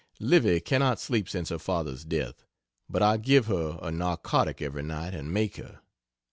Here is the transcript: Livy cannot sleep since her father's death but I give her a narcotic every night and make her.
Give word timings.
Livy 0.19 0.59
cannot 0.59 0.99
sleep 0.99 1.29
since 1.29 1.49
her 1.49 1.59
father's 1.59 2.03
death 2.03 2.43
but 2.89 3.03
I 3.03 3.17
give 3.17 3.45
her 3.45 3.77
a 3.83 3.91
narcotic 3.91 4.59
every 4.59 4.81
night 4.81 5.13
and 5.13 5.31
make 5.31 5.57
her. 5.57 5.81